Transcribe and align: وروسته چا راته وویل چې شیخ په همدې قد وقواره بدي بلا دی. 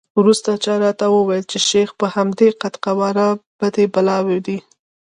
وروسته 0.19 0.49
چا 0.63 0.73
راته 0.83 1.05
وویل 1.09 1.43
چې 1.51 1.57
شیخ 1.69 1.89
په 1.99 2.05
همدې 2.15 2.49
قد 2.61 2.75
وقواره 2.77 3.27
بدي 3.59 3.85
بلا 3.93 4.17
دی. 4.45 4.57